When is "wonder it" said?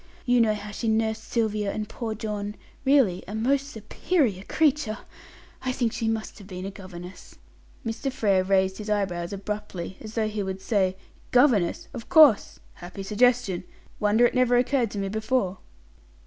13.99-14.33